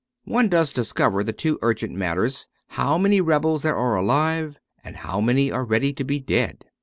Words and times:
One 0.25 0.49
does 0.49 0.73
discover 0.73 1.23
the 1.23 1.31
two 1.31 1.59
urgent 1.61 1.93
matters; 1.93 2.47
how 2.69 2.97
many 2.97 3.21
rebels 3.21 3.61
there 3.61 3.75
are 3.75 3.93
alive, 3.95 4.57
and 4.83 4.95
how 4.95 5.21
many 5.21 5.51
are 5.51 5.63
ready 5.63 5.93
to 5.93 6.03
be 6.03 6.19
dead. 6.19 6.65